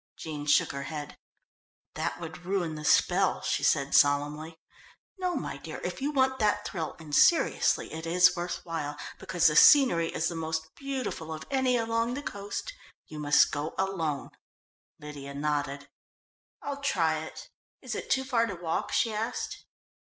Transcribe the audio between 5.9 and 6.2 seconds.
you